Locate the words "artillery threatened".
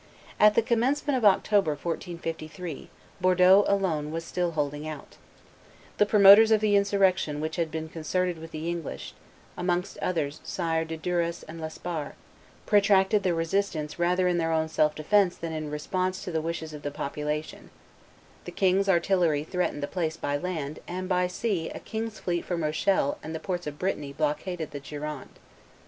18.89-19.83